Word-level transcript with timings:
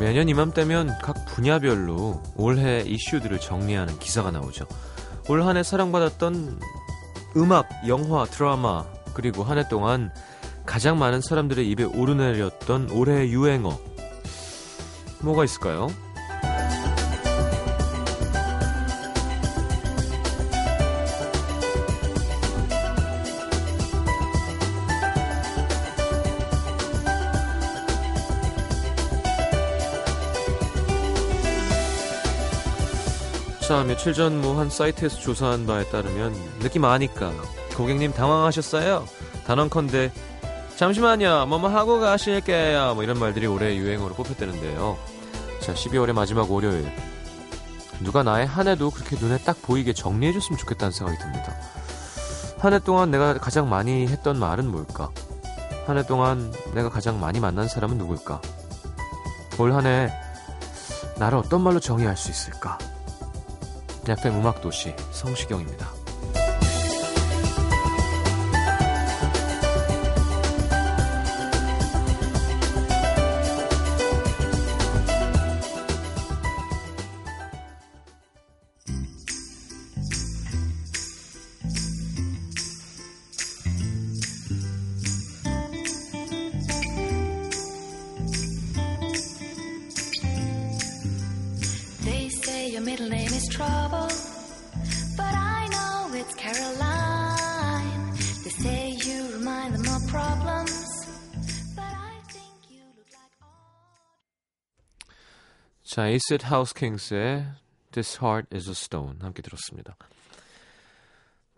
매년 0.00 0.30
이맘때면 0.30 0.98
각 1.02 1.26
분야별로 1.26 2.22
올해 2.34 2.80
이슈들을 2.80 3.38
정리하는 3.38 3.98
기사가 3.98 4.30
나오죠. 4.30 4.66
올 5.28 5.42
한 5.42 5.56
해 5.58 5.62
사랑받았던 5.62 6.58
음악, 7.36 7.68
영화, 7.86 8.24
드라마, 8.24 8.84
그리고 9.12 9.44
한 9.44 9.58
해 9.58 9.68
동안 9.68 10.10
가장 10.64 10.98
많은 10.98 11.20
사람들의 11.20 11.68
입에 11.70 11.84
오르내렸던 11.84 12.90
올해의 12.92 13.30
유행어. 13.30 13.78
뭐가 15.20 15.44
있을까요? 15.44 15.88
자, 33.70 33.84
며칠 33.84 34.14
전뭐한 34.14 34.68
사이트에서 34.68 35.16
조사한 35.20 35.64
바에 35.64 35.84
따르면 35.90 36.34
느낌 36.58 36.84
아니까 36.84 37.30
고객님 37.76 38.12
당황하셨어요? 38.12 39.06
단언컨대 39.46 40.10
잠시만요, 40.74 41.46
뭐뭐 41.46 41.68
하고 41.68 42.00
가실게요. 42.00 42.94
뭐 42.96 43.04
이런 43.04 43.20
말들이 43.20 43.46
올해 43.46 43.76
유행어로 43.76 44.16
뽑혔다는데요. 44.16 44.98
자, 45.60 45.72
12월의 45.72 46.14
마지막 46.14 46.50
월요일. 46.50 46.92
누가 48.00 48.24
나의 48.24 48.44
한 48.44 48.66
해도 48.66 48.90
그렇게 48.90 49.14
눈에 49.14 49.38
딱 49.38 49.62
보이게 49.62 49.92
정리해줬으면 49.92 50.58
좋겠다는 50.58 50.90
생각이 50.90 51.16
듭니다. 51.20 51.54
한 52.58 52.72
해 52.72 52.80
동안 52.80 53.12
내가 53.12 53.34
가장 53.34 53.68
많이 53.68 54.08
했던 54.08 54.36
말은 54.36 54.68
뭘까? 54.68 55.10
한 55.86 55.96
해 55.96 56.02
동안 56.04 56.52
내가 56.74 56.90
가장 56.90 57.20
많이 57.20 57.38
만난 57.38 57.68
사람은 57.68 57.98
누굴까? 57.98 58.40
올 59.60 59.70
한 59.72 59.86
해 59.86 60.12
나를 61.18 61.38
어떤 61.38 61.60
말로 61.60 61.78
정의할 61.78 62.16
수 62.16 62.32
있을까? 62.32 62.76
FM 64.08 64.40
음악도시 64.40 64.94
성시경입니다. 65.10 65.99
자, 105.90 106.06
에이셋 106.06 106.44
하우스 106.44 106.72
킹스의 106.72 107.52
This 107.90 108.20
Heart 108.22 108.54
is 108.54 108.68
a 108.68 108.72
Stone 108.74 109.18
함께 109.22 109.42
들었습니다. 109.42 109.96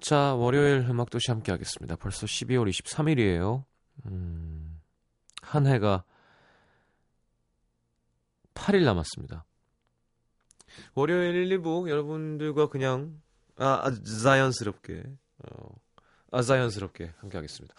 자, 0.00 0.34
월요일 0.34 0.87
음악도시 0.88 1.31
함께 1.31 1.53
하겠습니다. 1.53 1.97
벌써 1.97 2.25
12월 2.25 2.66
23일이에요. 2.71 3.62
음, 4.06 4.81
한 5.42 5.66
해가 5.66 6.04
8일 8.54 8.84
남았습니다. 8.84 9.44
월요일 10.94 11.34
1, 11.34 11.59
2부 11.59 11.91
여러분들과 11.91 12.71
그냥 12.71 13.21
아, 13.59 13.82
아 13.84 13.92
자연스럽게 14.03 15.03
어, 15.41 15.75
아 16.31 16.41
자연스럽게 16.41 17.12
함께 17.19 17.37
하겠습니다. 17.37 17.75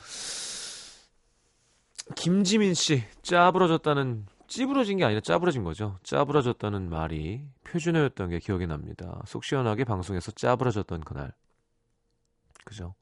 김지민 2.16 2.76
씨 2.76 3.04
짜부러졌다는 3.24 4.28
찌부러진 4.54 5.00
게 5.00 5.04
아니라 5.04 5.20
짜부러진 5.20 5.64
거죠. 5.64 5.98
짜부러졌다는 6.04 6.88
말이 6.88 7.44
표준어였던 7.64 8.30
게 8.30 8.38
기억이 8.38 8.68
납니다. 8.68 9.20
속 9.26 9.44
시원하게 9.44 9.84
방송에서 9.84 10.32
짜부러졌던 10.32 11.02
그날. 11.02 11.34
그죠? 12.64 12.94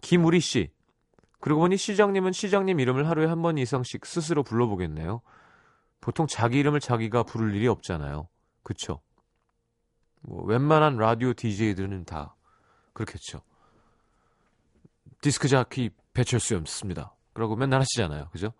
김우리 0.00 0.40
씨. 0.40 0.70
그러고 1.38 1.60
보니 1.60 1.76
시장님은 1.76 2.32
시장님 2.32 2.80
이름을 2.80 3.08
하루에 3.08 3.26
한 3.26 3.42
번 3.42 3.58
이상씩 3.58 4.06
스스로 4.06 4.42
불러보겠네요. 4.42 5.20
보통 6.00 6.26
자기 6.26 6.58
이름을 6.60 6.80
자기가 6.80 7.24
부를 7.24 7.54
일이 7.54 7.68
없잖아요. 7.68 8.26
그쵸? 8.62 9.02
뭐 10.22 10.42
웬만한 10.44 10.96
라디오 10.96 11.34
DJ들은 11.34 12.06
다 12.06 12.36
그렇겠죠. 12.94 13.42
디스크 15.20 15.46
자키 15.48 15.90
배철수였습니다. 16.14 17.14
그러고 17.34 17.54
맨날 17.54 17.80
하시잖아요. 17.80 18.30
그죠? 18.30 18.54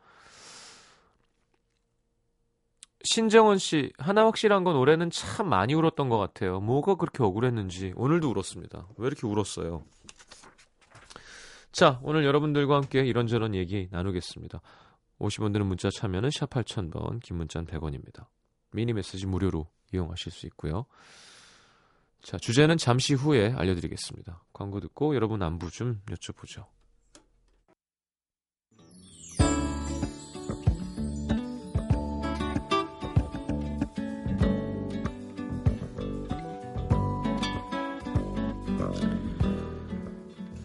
신정원 3.04 3.58
씨, 3.58 3.92
하나 3.98 4.24
확실한 4.24 4.64
건 4.64 4.76
올해는 4.76 5.10
참 5.10 5.48
많이 5.48 5.74
울었던 5.74 6.08
것 6.08 6.18
같아요. 6.18 6.60
뭐가 6.60 6.94
그렇게 6.94 7.22
억울했는지 7.22 7.92
오늘도 7.96 8.30
울었습니다. 8.30 8.88
왜 8.96 9.06
이렇게 9.06 9.26
울었어요? 9.26 9.82
자, 11.72 11.98
오늘 12.02 12.24
여러분들과 12.24 12.76
함께 12.76 13.00
이런저런 13.00 13.54
얘기 13.54 13.88
나누겠습니다. 13.90 14.60
50원들은 15.18 15.64
문자 15.64 15.88
참여는 15.90 16.30
샵 16.30 16.50
8000번, 16.50 17.20
긴 17.22 17.36
문자는 17.36 17.66
100원입니다. 17.66 18.26
미니 18.72 18.92
메시지 18.92 19.26
무료로 19.26 19.66
이용하실 19.92 20.32
수 20.32 20.46
있고요. 20.46 20.86
자, 22.22 22.36
주제는 22.38 22.76
잠시 22.76 23.14
후에 23.14 23.52
알려드리겠습니다. 23.52 24.42
광고 24.52 24.80
듣고 24.80 25.14
여러분 25.14 25.42
안부 25.42 25.70
좀 25.70 26.00
여쭤보죠. 26.06 26.66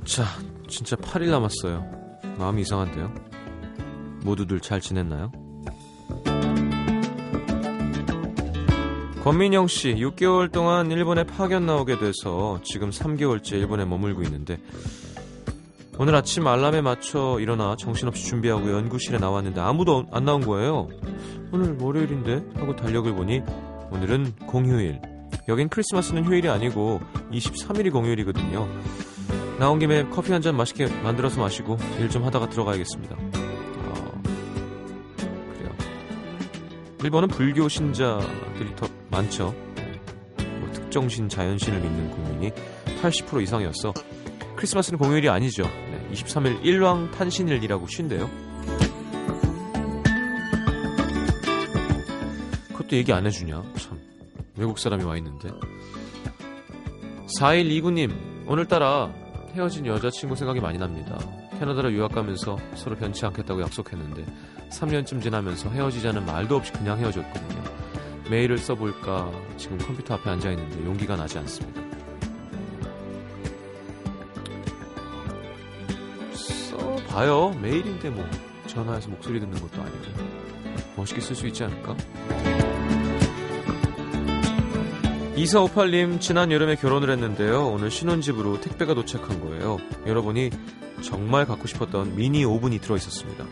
자, 0.08 0.24
진짜 0.70 0.96
8일 0.96 1.30
남았어요. 1.30 1.86
마음이 2.38 2.62
이상한데요. 2.62 3.14
모두들 4.24 4.62
잘 4.62 4.80
지냈나요? 4.80 5.34
권민영 9.22 9.68
씨, 9.68 9.94
6개월 9.96 10.50
동안 10.50 10.90
일본에 10.92 11.26
파견 11.26 11.66
나오게 11.66 12.00
돼서 12.00 12.62
지금 12.64 12.90
3개월째 12.90 13.52
일본에 13.54 13.84
머물고 13.84 14.24
있는데 14.24 14.58
오늘 16.00 16.16
아침 16.16 16.48
알람에 16.48 16.80
맞춰 16.80 17.38
일어나 17.42 17.76
정신없이 17.76 18.28
준비하고 18.28 18.72
연구실에 18.72 19.18
나왔는데 19.18 19.60
아무도 19.60 20.06
안 20.12 20.24
나온 20.24 20.40
거예요. 20.40 20.88
오늘 21.52 21.78
월요일인데 21.82 22.46
하고 22.56 22.78
달력을 22.78 23.14
보니 23.14 23.42
오늘은 23.92 24.36
공휴일. 24.48 25.02
여긴 25.50 25.68
크리스마스는 25.68 26.24
휴일이 26.24 26.48
아니고 26.48 27.02
23일이 27.32 27.92
공휴일이거든요. 27.92 28.70
나온 29.60 29.80
김에 29.80 30.04
커피 30.10 30.32
한 30.32 30.42
잔 30.42 30.56
맛있게 30.56 30.88
만들어서 31.02 31.40
마시고 31.42 31.78
일 32.00 32.10
좀 32.10 32.24
하다가 32.26 32.50
들어가야겠습니다. 32.50 33.16
어, 33.16 34.22
그래요. 35.54 35.76
일본은 37.04 37.28
불교 37.28 37.68
신자들이 37.68 38.76
더 38.76 38.88
많죠. 39.10 39.54
뭐 40.60 40.72
특정 40.72 41.10
신 41.10 41.28
자연신을 41.28 41.80
믿는 41.82 42.12
국민이 42.12 42.52
80% 43.02 43.42
이상이었어. 43.44 43.94
크리스마스는 44.56 45.00
공휴일이 45.00 45.28
아니죠. 45.30 45.64
네, 45.64 46.08
23일 46.14 46.64
일왕 46.64 47.12
탄신일이라고 47.12 47.88
쉰대요. 47.88 48.30
그것도 52.70 52.96
얘기 52.96 53.12
안 53.12 53.26
해주냐? 53.26 53.64
참 53.80 54.00
외국 54.56 54.78
사람이 54.80 55.04
와 55.04 55.18
있는데. 55.18 55.50
4129님 57.40 58.48
오늘따라 58.48 59.12
헤어진 59.58 59.88
여자친구 59.88 60.36
생각이 60.36 60.60
많이 60.60 60.78
납니다. 60.78 61.18
캐나다로 61.58 61.92
유학 61.92 62.12
가면서 62.12 62.60
서로 62.76 62.96
변치 62.96 63.26
않겠다고 63.26 63.60
약속했는데 63.64 64.24
3년쯤 64.70 65.20
지나면서 65.20 65.72
헤어지자는 65.72 66.28
말도 66.28 66.58
없이 66.58 66.72
그냥 66.74 67.00
헤어졌거든요. 67.00 67.64
메일을 68.30 68.60
써볼까 68.60 69.32
지금 69.58 69.80
컴퓨터 69.80 70.14
앞에 70.14 70.30
앉아 70.30 70.52
있는데 70.52 70.86
용기가 70.86 71.16
나지 71.16 71.40
않습니다. 71.40 71.82
써봐요. 76.34 77.58
메일인데 77.60 78.12
뭐 78.12 78.24
전화해서 78.68 79.10
목소리 79.10 79.40
듣는 79.40 79.60
것도 79.60 79.82
아니고 79.82 79.98
멋있게 80.96 81.20
쓸 81.20 81.36
수 81.36 81.48
있지 81.48 81.64
않을까? 81.64 81.98
2458님, 85.38 86.20
지난 86.20 86.52
여름에 86.52 86.76
결혼을 86.76 87.12
했는데요. 87.12 87.68
오늘 87.68 87.92
신혼집으로 87.92 88.60
택배가 88.60 88.96
도착한 88.96 89.40
거예요. 89.40 89.78
열어보니 90.08 90.50
정말 91.02 91.46
갖고 91.46 91.68
싶었던 91.68 92.16
미니 92.16 92.44
오븐이 92.44 92.80
들어있었습니다. 92.80 93.46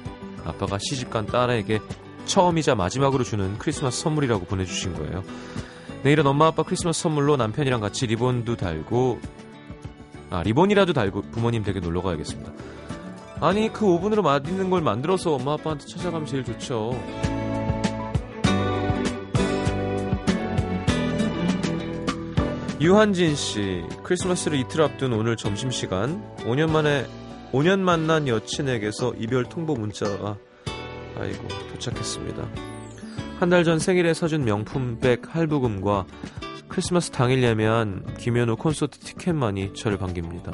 아빠가 0.46 0.80
시집간 0.80 1.28
딸에게 1.28 1.80
처음이자 2.26 2.74
마지막으로 2.74 3.24
주는 3.24 3.56
크리스마스 3.60 4.02
선물이라고 4.02 4.46
보내주신 4.46 4.94
거예요. 4.96 5.24
내일은 6.02 6.26
엄마 6.26 6.48
아빠 6.48 6.64
크리스마스 6.64 7.04
선물로 7.04 7.38
남편이랑 7.38 7.82
같이 7.82 8.08
리본도 8.08 8.56
달고 8.56 9.20
아 10.32 10.42
리본이라도 10.42 10.94
달고 10.94 11.22
부모님 11.32 11.64
댁에 11.64 11.82
놀러 11.82 12.02
가야겠습니다. 12.02 12.52
아니 13.42 13.72
그 13.72 13.86
오븐으로 13.86 14.24
맛있는 14.24 14.72
걸 14.72 14.82
만들어서 14.82 15.36
엄마 15.36 15.54
아빠한테 15.54 15.86
찾아가면 15.86 16.26
제일 16.26 16.44
좋죠. 16.44 17.00
유한진 22.82 23.36
씨, 23.36 23.84
크리스마스를 24.04 24.60
이틀 24.60 24.82
앞둔 24.82 25.14
오늘 25.14 25.38
점심시간, 25.38 26.22
5년 26.40 26.70
만에, 26.70 27.06
5년 27.54 27.80
만난 27.80 28.28
여친에게서 28.28 29.14
이별 29.18 29.46
통보 29.46 29.76
문자가, 29.76 30.38
아이고, 31.18 31.48
도착했습니다. 31.72 32.48
한 33.40 33.50
달 33.50 33.64
전 33.64 33.80
생일에 33.80 34.14
사준 34.14 34.44
명품백 34.46 35.34
할부금과 35.36 36.06
크리스마스 36.68 37.12
당일 37.12 37.44
예매한 37.44 38.06
김현우 38.18 38.56
콘서트 38.58 39.00
티켓만이 39.00 39.74
저를 39.74 39.98
반깁니다. 39.98 40.52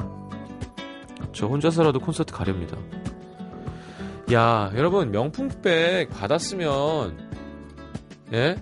저 1.32 1.46
혼자서라도 1.46 1.98
콘서트 2.00 2.32
가렵니다. 2.32 2.76
야, 4.32 4.70
여러분, 4.76 5.10
명품백 5.10 6.10
받았으면, 6.10 7.18
예? 8.32 8.56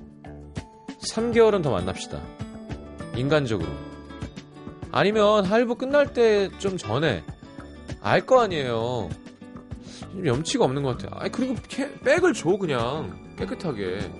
3개월은 1.13 1.63
더 1.63 1.71
만납시다. 1.71 2.21
인간적으로. 3.17 3.69
아니면 4.93 5.45
할부 5.45 5.77
끝날 5.77 6.12
때 6.12 6.49
좀 6.59 6.77
전에 6.77 7.25
알 8.03 8.25
거 8.27 8.41
아니에요. 8.41 9.09
좀 10.12 10.27
염치가 10.27 10.65
없는 10.65 10.83
것 10.83 10.97
같아요. 10.99 11.19
아니 11.21 11.31
그리고 11.31 11.55
캐, 11.69 11.93
백을 12.01 12.33
줘 12.33 12.57
그냥 12.57 13.19
깨끗하게. 13.37 14.11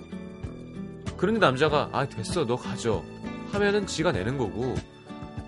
그런데 1.17 1.39
남자가 1.39 1.89
아 1.91 2.07
됐어 2.07 2.45
너 2.45 2.55
가져 2.55 3.03
하면은 3.51 3.85
지가 3.85 4.11
내는 4.11 4.37
거고 4.37 4.75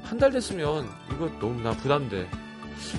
한 0.03 0.19
달 0.19 0.31
됐으면 0.31 0.87
이거 1.11 1.29
너무 1.39 1.61
나 1.61 1.71
부담돼. 1.71 2.29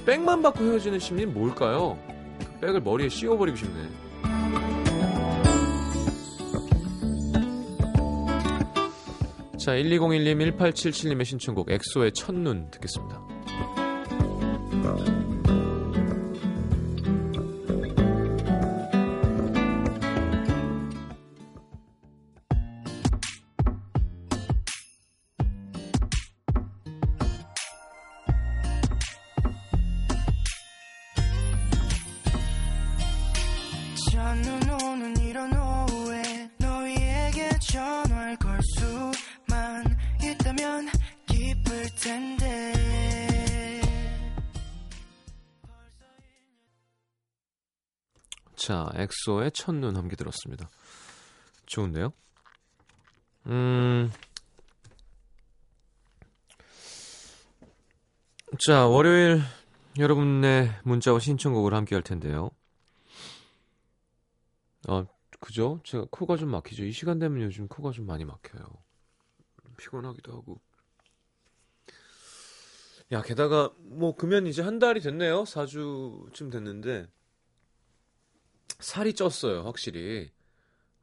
백만 0.07 0.43
받고 0.43 0.65
헤어지는 0.65 0.99
심리는 0.99 1.33
뭘까요? 1.33 1.97
그 2.39 2.61
백을 2.61 2.81
머리에 2.81 3.09
씌워버리고 3.09 3.57
싶네. 3.57 3.89
자, 9.65 9.73
1201님, 9.73 10.59
1877님의 10.59 11.25
신청곡 11.25 11.71
엑소의 11.71 12.13
첫눈 12.13 12.71
듣겠습니다. 12.71 13.19
자, 48.65 48.89
엑소의 48.95 49.53
첫눈 49.53 49.95
함께 49.95 50.17
들었습니다. 50.17 50.71
좋은데요? 51.67 52.15
음. 53.45 54.11
자, 58.59 58.87
월요일 58.87 59.43
여러분의 59.99 60.71
문자와 60.85 61.19
신청곡을 61.19 61.75
함께 61.75 61.95
할 61.95 62.03
텐데요. 62.03 62.53
어, 64.89 65.05
그죠? 65.41 65.81
제가 65.85 66.07
코가 66.11 66.39
좀 66.39 66.51
막히죠. 66.51 66.87
이 66.87 66.93
시간 66.93 67.19
되면 67.19 67.43
요즘 67.43 67.69
코가 67.69 67.91
좀 67.91 68.07
많이 68.07 68.25
막혀요. 68.25 68.65
피곤하기도 69.77 70.33
하고. 70.33 70.59
야, 73.13 73.21
게다가 73.21 73.75
뭐 73.77 74.17
금연 74.17 74.47
이제 74.47 74.63
한 74.63 74.79
달이 74.79 75.01
됐네요. 75.01 75.43
4주쯤 75.43 76.51
됐는데 76.51 77.09
살이 78.85 79.15
쪘어요, 79.15 79.65
확실히. 79.65 80.31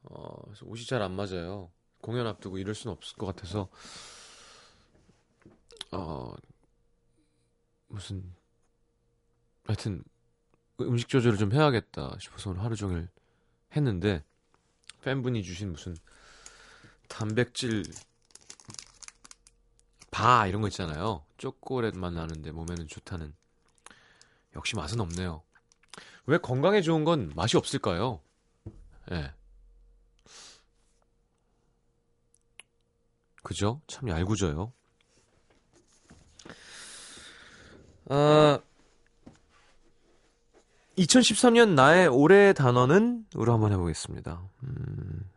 어, 0.04 0.42
그래서 0.46 0.66
옷이 0.68 0.86
잘 0.86 1.02
안 1.02 1.16
맞아요. 1.16 1.72
공연 2.02 2.28
앞두고 2.28 2.58
이럴 2.60 2.76
수는 2.76 2.96
없을 2.96 3.18
것 3.18 3.26
같아서 3.28 3.70
어, 5.92 6.34
무슨 7.88 8.34
하여튼 9.66 10.04
음식 10.80 11.10
조절을 11.10 11.38
좀 11.38 11.52
해야겠다 11.54 12.18
싶어서 12.20 12.52
오늘 12.52 12.64
하루 12.64 12.76
종일 12.76 13.08
했는데 13.76 14.24
팬분이 15.04 15.44
주신 15.44 15.72
무슨 15.72 15.96
단백질 17.08 17.84
바 20.12 20.48
이런 20.48 20.62
거 20.62 20.68
있잖아요. 20.68 21.26
초콜릿만 21.38 22.14
나는데 22.14 22.52
몸에는 22.52 22.88
좋다는 22.88 23.34
역시 24.56 24.76
맛은 24.76 25.00
없네요. 25.00 25.44
왜 26.26 26.38
건강에 26.38 26.82
좋은 26.82 27.04
건 27.04 27.32
맛이 27.36 27.58
없을까요? 27.58 28.22
예. 29.12 29.34
그죠? 33.44 33.82
참 33.88 34.08
얄궂어요. 34.08 34.72
아, 38.10 38.60
2013년 40.98 41.74
나의 41.74 42.08
올해의 42.08 42.54
단어는 42.54 43.26
으로 43.38 43.54
한번 43.54 43.72
해보겠습니다. 43.72 44.44
음, 44.64 45.30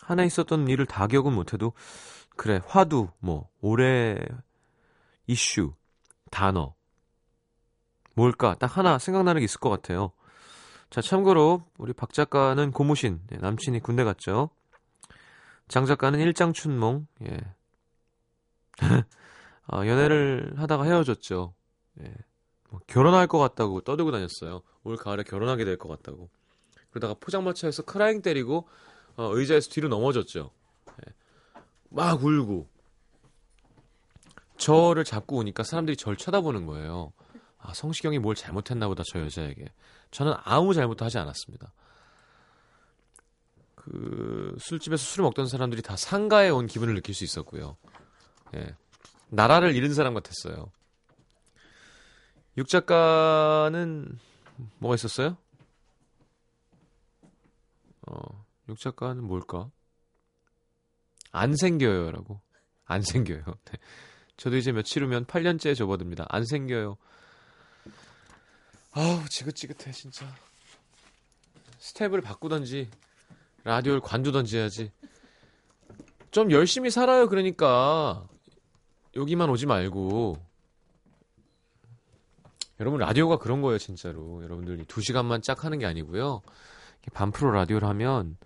하나 0.00 0.24
있었던 0.24 0.68
일을 0.68 0.86
다 0.86 1.06
기억은 1.06 1.32
못해도 1.32 1.72
그래 2.36 2.60
화두 2.66 3.10
뭐 3.18 3.48
올해 3.60 4.16
이슈 5.26 5.74
단어 6.30 6.74
뭘까 8.20 8.54
딱 8.58 8.76
하나 8.76 8.98
생각나는 8.98 9.40
게 9.40 9.44
있을 9.46 9.60
것 9.60 9.70
같아요. 9.70 10.12
자 10.90 11.00
참고로 11.00 11.62
우리 11.78 11.94
박 11.94 12.12
작가는 12.12 12.70
고무신 12.70 13.20
예, 13.32 13.36
남친이 13.38 13.80
군대 13.80 14.04
갔죠. 14.04 14.50
장 15.68 15.86
작가는 15.86 16.18
일장춘몽 16.18 17.06
예. 17.26 17.38
아, 19.68 19.86
연애를 19.88 20.52
하다가 20.58 20.84
헤어졌죠. 20.84 21.54
예. 22.02 22.14
뭐 22.68 22.80
결혼할 22.86 23.26
것 23.26 23.38
같다고 23.38 23.80
떠들고 23.80 24.10
다녔어요. 24.12 24.60
올 24.84 24.96
가을에 24.96 25.22
결혼하게 25.22 25.64
될 25.64 25.78
것 25.78 25.88
같다고. 25.88 26.28
그러다가 26.90 27.14
포장마차에서 27.18 27.84
크라잉 27.84 28.20
때리고 28.20 28.68
어, 29.16 29.30
의자에서 29.34 29.70
뒤로 29.70 29.88
넘어졌죠. 29.88 30.50
예. 31.06 31.12
막 31.88 32.22
울고 32.22 32.68
저를 34.58 35.04
잡고 35.04 35.36
오니까 35.38 35.62
사람들이 35.62 35.96
저를 35.96 36.18
쳐다보는 36.18 36.66
거예요. 36.66 37.12
아, 37.62 37.74
성시경이 37.74 38.18
뭘 38.18 38.34
잘못했나 38.34 38.88
보다 38.88 39.02
저 39.06 39.20
여자에게. 39.20 39.66
저는 40.10 40.34
아무 40.44 40.74
잘못도 40.74 41.04
하지 41.04 41.18
않았습니다. 41.18 41.72
그 43.74 44.56
술집에서 44.58 45.02
술을 45.02 45.24
먹던 45.24 45.46
사람들이 45.46 45.82
다 45.82 45.96
상가에 45.96 46.48
온 46.50 46.66
기분을 46.66 46.94
느낄 46.94 47.14
수 47.14 47.24
있었고요. 47.24 47.76
예. 48.54 48.74
나라를 49.28 49.74
잃은 49.74 49.94
사람 49.94 50.14
같았어요. 50.14 50.70
육 52.56 52.68
작가는 52.68 54.18
뭐가 54.78 54.94
있었어요? 54.96 55.36
어, 58.06 58.44
육 58.68 58.78
작가는 58.78 59.22
뭘까? 59.22 59.70
안 61.32 61.54
생겨요라고. 61.56 62.40
안 62.84 63.02
생겨요. 63.02 63.44
네. 63.44 63.78
저도 64.36 64.56
이제 64.56 64.72
며칠 64.72 65.04
후면 65.04 65.26
8년째에 65.26 65.76
접어듭니다. 65.76 66.26
안 66.28 66.44
생겨요. 66.44 66.96
아우 68.92 69.28
지긋지긋해 69.28 69.92
진짜. 69.92 70.26
스텝을 71.78 72.20
바꾸던지 72.20 72.90
라디오를 73.64 74.00
관두던지 74.00 74.58
해야지. 74.58 74.92
좀 76.30 76.50
열심히 76.50 76.90
살아요. 76.90 77.28
그러니까 77.28 78.26
여기만 79.16 79.48
오지 79.50 79.66
말고 79.66 80.36
여러분 82.78 83.00
라디오가 83.00 83.36
그런 83.38 83.60
거예요 83.60 83.76
진짜로 83.78 84.42
여러분들이 84.42 84.84
두 84.86 85.00
시간만 85.02 85.42
짝 85.42 85.64
하는 85.64 85.78
게 85.78 85.86
아니고요 85.86 86.40
반프로 87.12 87.50
라디오를 87.50 87.86
하면 87.88 88.38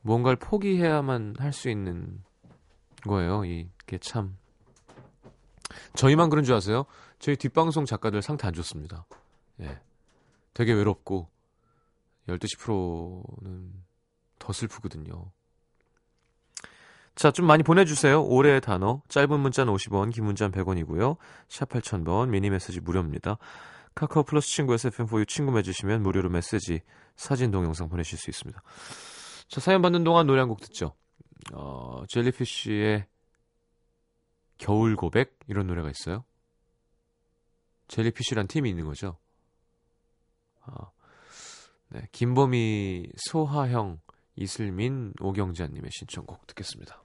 뭔가를 0.00 0.36
포기해야만 0.36 1.36
할 1.38 1.52
수 1.52 1.68
있는 1.68 2.22
거예요 3.02 3.44
이게 3.44 3.98
참 4.00 4.36
저희만 5.94 6.30
그런 6.30 6.44
줄 6.44 6.54
아세요? 6.54 6.86
저희 7.18 7.36
뒷방송 7.36 7.84
작가들 7.84 8.22
상태 8.22 8.48
안 8.48 8.54
좋습니다 8.54 9.04
예, 9.60 9.80
되게 10.52 10.72
외롭고 10.72 11.28
12시 12.28 12.58
프로는 12.58 13.72
더 14.38 14.52
슬프거든요. 14.52 15.30
자, 17.14 17.30
좀 17.30 17.46
많이 17.46 17.62
보내주세요. 17.62 18.24
올해의 18.24 18.60
단어. 18.60 19.00
짧은 19.08 19.38
문자는 19.38 19.72
50원, 19.72 20.12
긴 20.12 20.24
문자는 20.24 20.52
100원이고요. 20.52 21.16
샵 21.48 21.68
8000번, 21.68 22.28
미니 22.30 22.50
메시지 22.50 22.80
무료입니다. 22.80 23.38
카카오 23.94 24.24
플러스 24.24 24.48
친구 24.48 24.74
SFM4U 24.74 25.28
친구 25.28 25.52
맺으시면 25.52 26.02
무료로 26.02 26.28
메시지, 26.30 26.80
사진, 27.14 27.52
동영상 27.52 27.88
보내실 27.88 28.18
수 28.18 28.30
있습니다. 28.30 28.60
자, 29.48 29.60
사연 29.60 29.80
받는 29.82 30.02
동안 30.02 30.26
노래 30.26 30.40
한 30.40 30.48
곡 30.48 30.60
듣죠. 30.60 30.94
어, 31.52 32.02
젤리피쉬의 32.08 33.06
겨울 34.58 34.96
고백? 34.96 35.38
이런 35.46 35.68
노래가 35.68 35.90
있어요. 35.90 36.24
젤리피쉬란 37.86 38.48
팀이 38.48 38.68
있는 38.70 38.86
거죠. 38.86 39.18
아, 41.94 41.98
네, 42.00 42.08
김범희, 42.10 43.12
소하형, 43.16 44.00
이슬민, 44.36 45.12
오경자님의 45.20 45.90
신청곡 45.92 46.46
듣겠습니다. 46.48 47.03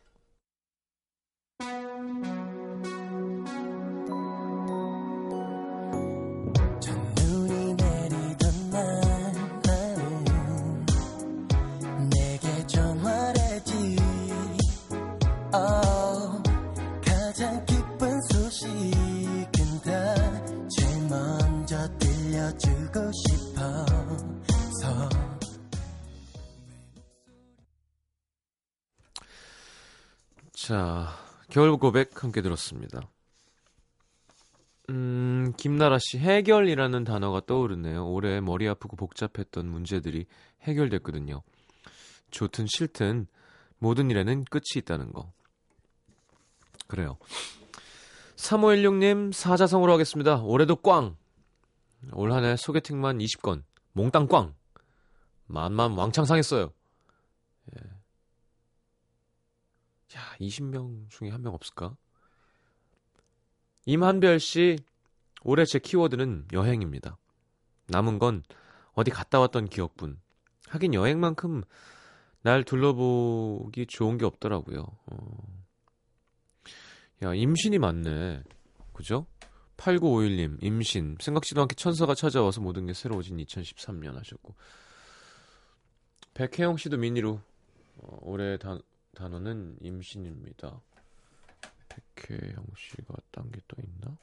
자, 30.69 31.07
겨울 31.49 31.75
고백 31.77 32.23
함께 32.23 32.43
들었습니다. 32.43 33.01
음, 34.91 35.51
김나라 35.57 35.97
씨, 35.99 36.19
해결이라는 36.19 37.03
단어가 37.05 37.41
떠오르네요. 37.43 38.07
올해 38.07 38.39
머리 38.39 38.67
아프고 38.67 38.95
복잡했던 38.95 39.65
문제들이 39.67 40.27
해결됐거든요. 40.61 41.41
좋든 42.29 42.67
싫든 42.67 43.25
모든 43.79 44.11
일에는 44.11 44.45
끝이 44.45 44.61
있다는 44.75 45.11
거. 45.11 45.31
그래요. 46.85 47.17
3516님, 48.35 49.33
사자성어로 49.33 49.91
하겠습니다. 49.93 50.35
올해도 50.43 50.75
꽝! 50.75 51.17
올 52.13 52.31
한 52.31 52.43
해 52.45 52.55
소개팅만 52.57 53.17
20건, 53.17 53.63
몽땅 53.93 54.27
꽝! 54.27 54.53
만만 55.47 55.93
왕창 55.93 56.25
상했어요. 56.25 56.71
야, 60.15 60.21
20명 60.39 61.09
중에 61.09 61.29
한 61.29 61.41
명 61.41 61.53
없을까? 61.53 61.95
임한별 63.85 64.39
씨, 64.39 64.77
올해 65.43 65.65
제 65.65 65.79
키워드는 65.79 66.47
여행입니다. 66.53 67.17
남은 67.87 68.19
건 68.19 68.43
어디 68.93 69.11
갔다 69.11 69.39
왔던 69.39 69.69
기억뿐. 69.69 70.19
하긴 70.67 70.93
여행만큼 70.93 71.63
날 72.41 72.63
둘러보기 72.63 73.87
좋은 73.87 74.17
게 74.17 74.25
없더라고요. 74.25 74.85
어. 75.07 75.63
야, 77.23 77.33
임신이 77.33 77.79
많네. 77.79 78.43
그죠? 78.93 79.25
8951님, 79.77 80.61
임신. 80.63 81.17
생각지도 81.19 81.61
않게 81.61 81.75
천사가 81.75 82.13
찾아와서 82.13 82.61
모든 82.61 82.85
게 82.85 82.93
새로워진 82.93 83.37
2013년 83.37 84.13
하셨고. 84.15 84.55
백혜영 86.33 86.77
씨도 86.77 86.97
미니로 86.97 87.41
어, 87.97 88.17
올해 88.21 88.57
단, 88.57 88.81
단어는 89.15 89.77
임신입니다. 89.81 90.81
백혜영 92.15 92.65
씨가 92.77 93.15
딴 93.31 93.49
게 93.51 93.59
또 93.67 93.75
있나? 93.81 94.17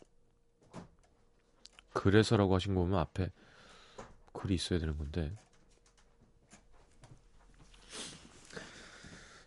그래서라고 1.93 2.55
하신 2.55 2.75
거 2.75 2.83
보면 2.83 2.99
앞에 2.99 3.31
글이 4.33 4.55
있어야 4.55 4.79
되는 4.79 4.97
건데. 4.99 5.35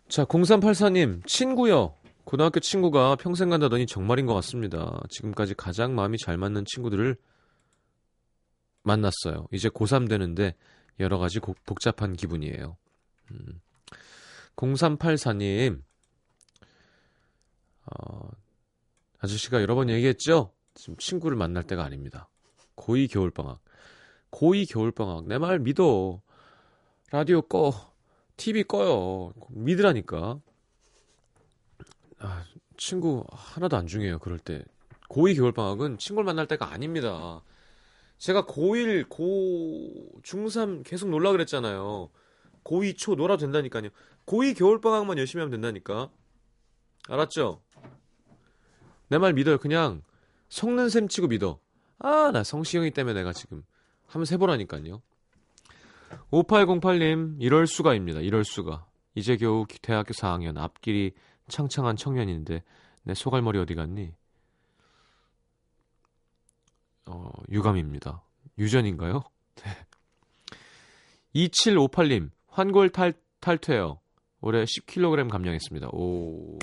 자, 0.08 0.24
0384님, 0.24 1.24
친구요. 1.26 1.94
고등학교 2.24 2.58
친구가 2.60 3.16
평생 3.16 3.48
간다더니 3.50 3.86
정말인 3.86 4.26
것 4.26 4.34
같습니다. 4.34 5.00
지금까지 5.08 5.54
가장 5.54 5.94
마음이 5.94 6.18
잘 6.18 6.36
맞는 6.36 6.64
친구들을 6.66 7.16
만났어요. 8.82 9.46
이제 9.52 9.68
고3 9.68 10.08
되는데 10.08 10.54
여러 10.98 11.18
가지 11.18 11.38
고- 11.38 11.54
복잡한 11.66 12.14
기분이에요. 12.14 12.76
음. 13.30 13.60
0384님, 14.60 15.82
어, 17.86 18.28
아저씨가 19.18 19.62
여러 19.62 19.74
번 19.74 19.88
얘기했죠? 19.88 20.52
지금 20.74 20.96
친구를 20.98 21.36
만날 21.36 21.64
때가 21.64 21.82
아닙니다. 21.82 22.28
고2 22.76 23.10
겨울방학. 23.10 23.60
고2 24.30 24.70
겨울방학. 24.70 25.26
내 25.26 25.38
말 25.38 25.58
믿어. 25.58 26.20
라디오 27.10 27.42
꺼. 27.42 27.72
TV 28.36 28.64
꺼요. 28.64 29.32
믿으라니까. 29.50 30.40
아, 32.18 32.44
친구 32.76 33.24
하나도 33.30 33.76
안 33.76 33.86
중요해요. 33.86 34.18
그럴 34.18 34.38
때. 34.38 34.62
고2 35.08 35.36
겨울방학은 35.36 35.98
친구를 35.98 36.24
만날 36.24 36.46
때가 36.46 36.70
아닙니다. 36.70 37.42
제가 38.18 38.44
고1, 38.44 39.08
고, 39.08 40.20
중3 40.22 40.84
계속 40.84 41.08
놀라 41.08 41.32
그랬잖아요. 41.32 42.10
고2 42.64 42.96
초 42.96 43.14
놀아도 43.14 43.40
된다니까요. 43.40 43.88
고2 44.26 44.56
겨울방학만 44.56 45.18
열심히 45.18 45.40
하면 45.42 45.50
된다니까. 45.50 46.10
알았죠? 47.08 47.62
내 49.08 49.18
말 49.18 49.32
믿어요. 49.32 49.58
그냥 49.58 50.02
속는 50.48 50.88
셈 50.88 51.08
치고 51.08 51.28
믿어. 51.28 51.58
아, 51.98 52.30
나 52.32 52.42
성시경이 52.44 52.92
때문에 52.92 53.14
내가 53.14 53.32
지금 53.32 53.62
한번 54.06 54.26
해보라니까요. 54.32 55.02
5808님, 56.32 57.36
이럴 57.40 57.66
수가입니다. 57.66 58.20
이럴 58.20 58.44
수가. 58.44 58.86
이제 59.14 59.36
겨우 59.36 59.66
대학교 59.82 60.12
4학년 60.12 60.56
앞길이 60.58 61.12
창창한 61.48 61.96
청년인데 61.96 62.62
내 63.02 63.14
소갈머리 63.14 63.58
어디 63.58 63.74
갔니? 63.74 64.12
어, 67.06 67.30
유감입니다. 67.50 68.22
유전인가요? 68.58 69.22
네. 69.56 69.86
2758님, 71.34 72.30
환골 72.48 72.90
탈, 72.90 73.14
탈퇴요. 73.40 73.99
올해 74.40 74.64
10kg 74.64 75.28
감량했습니다. 75.30 75.88
오. 75.92 76.58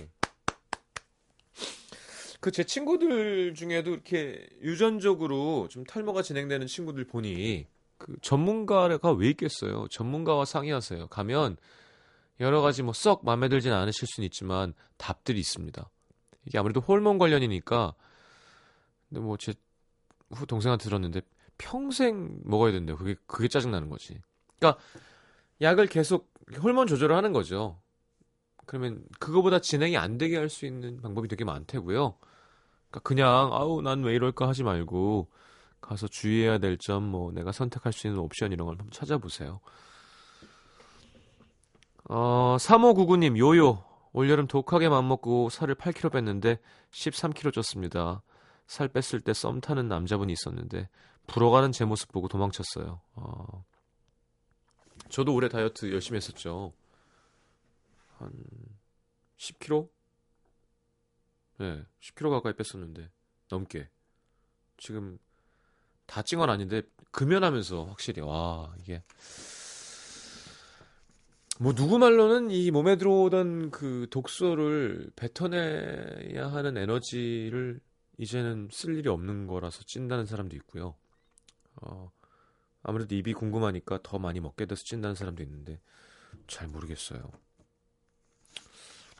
그 2.39 2.51
제 2.51 2.63
친구들 2.63 3.55
중에도 3.55 3.91
이렇게 3.91 4.47
유전적으로 4.61 5.67
좀 5.69 5.83
탈모가 5.83 6.21
진행되는 6.21 6.67
친구들 6.67 7.03
보니 7.05 7.67
그 7.97 8.15
전문가가 8.21 9.11
왜 9.11 9.29
있겠어요? 9.29 9.87
전문가와 9.89 10.45
상의하세요. 10.45 11.07
가면 11.07 11.57
여러 12.39 12.61
가지 12.61 12.83
뭐 12.83 12.93
썩 12.93 13.25
마음에 13.25 13.49
들진 13.49 13.73
않으실 13.73 14.07
수는 14.07 14.25
있지만 14.27 14.73
답들이 14.97 15.39
있습니다. 15.39 15.89
이게 16.45 16.57
아무래도 16.59 16.79
호르몬 16.79 17.17
관련이니까 17.17 17.93
근데 19.09 19.21
뭐 19.21 19.37
제 19.37 19.53
후 20.29 20.45
동생한테 20.45 20.83
들었는데 20.83 21.21
평생 21.57 22.39
먹어야 22.43 22.73
된대요. 22.73 22.97
그게 22.97 23.15
그게 23.27 23.47
짜증 23.47 23.71
나는 23.71 23.89
거지. 23.89 24.19
그러니까 24.59 24.81
약을 25.61 25.87
계속 25.87 26.31
호르몬 26.61 26.87
조절을 26.87 27.15
하는 27.15 27.33
거죠. 27.33 27.79
그러면 28.65 29.03
그거보다 29.19 29.59
진행이 29.59 29.97
안 29.97 30.17
되게 30.17 30.37
할 30.37 30.49
수 30.49 30.65
있는 30.65 31.01
방법이 31.01 31.27
되게 31.27 31.43
많다고요. 31.45 32.15
그러니까 32.89 32.99
그냥 33.03 33.51
아우 33.53 33.81
난 33.81 34.03
왜 34.03 34.15
이럴까 34.15 34.47
하지 34.47 34.63
말고 34.63 35.29
가서 35.81 36.07
주의해야 36.07 36.57
될 36.59 36.77
점 36.77 37.03
뭐 37.03 37.31
내가 37.31 37.51
선택할 37.51 37.93
수 37.93 38.07
있는 38.07 38.19
옵션 38.21 38.51
이런 38.51 38.65
걸 38.67 38.73
한번 38.77 38.91
찾아보세요. 38.91 39.59
어, 42.09 42.57
3599님 42.59 43.37
요요 43.37 43.83
올여름 44.13 44.47
독하게 44.47 44.89
맘먹고 44.89 45.49
살을 45.49 45.75
8kg 45.75 46.11
뺐는데 46.13 46.59
13kg 46.91 47.51
쪘습니다. 47.51 48.21
살 48.65 48.87
뺐을 48.89 49.21
때 49.21 49.31
썸 49.33 49.61
타는 49.61 49.87
남자분이 49.87 50.33
있었는데 50.33 50.89
불어가는 51.27 51.71
제 51.71 51.85
모습 51.85 52.11
보고 52.11 52.27
도망쳤어요. 52.27 52.99
어, 53.15 53.65
저도 55.09 55.33
올해 55.33 55.49
다이어트 55.49 55.91
열심히 55.91 56.17
했었죠. 56.17 56.73
한 58.17 58.31
10kg? 59.37 59.89
네, 61.59 61.83
10kg 62.01 62.29
가까이 62.31 62.53
뺐었는데 62.53 63.09
넘게. 63.49 63.89
지금 64.77 65.17
다 66.05 66.21
찐 66.23 66.39
건 66.39 66.49
아닌데 66.49 66.83
금연하면서 67.11 67.85
확실히 67.85 68.21
와 68.21 68.73
이게 68.79 69.03
뭐 71.59 71.73
누구 71.73 71.97
말로는 71.97 72.51
이 72.51 72.69
몸에 72.71 72.95
들어오던 72.97 73.71
그 73.71 74.07
독소를 74.11 75.11
뱉어내야 75.15 76.47
하는 76.51 76.77
에너지를 76.77 77.79
이제는 78.19 78.69
쓸 78.71 78.95
일이 78.97 79.09
없는 79.09 79.47
거라서 79.47 79.83
찐다는 79.83 80.25
사람도 80.27 80.55
있고요. 80.57 80.95
어, 81.81 82.11
아무래도 82.87 83.15
입이 83.15 83.33
궁금하니까 83.33 83.99
더 84.01 84.17
많이 84.17 84.39
먹게 84.39 84.65
돼서 84.65 84.83
찐다는 84.85 85.13
사람도 85.13 85.43
있는데 85.43 85.79
잘 86.47 86.69
모르겠어요. 86.69 87.19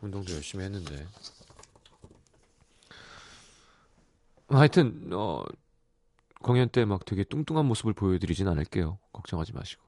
운동도 0.01 0.33
열심히 0.33 0.63
했는데. 0.63 1.05
하여튼 4.47 5.09
어 5.11 5.43
공연 6.41 6.69
때 6.69 6.85
막 6.85 7.03
되게 7.03 7.25
뚱뚱한 7.25 7.65
모습을 7.65 7.93
보여드리진 7.93 8.47
않을게요. 8.47 8.99
걱정하지 9.11 9.51
마시고. 9.53 9.83